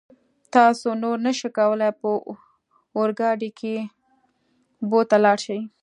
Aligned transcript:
تاسو 0.53 0.87
نور 1.03 1.17
نشئ 1.25 1.49
کولای 1.57 1.91
په 2.01 2.09
اورګاډي 2.97 3.49
کې 3.59 3.75
بو 4.89 4.99
ته 5.09 5.17
لاړ 5.23 5.37
شئ. 5.45 5.59